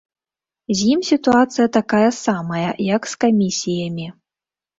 З 0.77 0.87
ім 0.93 1.03
сітуацыя 1.09 1.67
такая 1.77 2.07
самая, 2.23 2.65
як 2.95 3.01
з 3.13 3.21
камісіямі. 3.27 4.07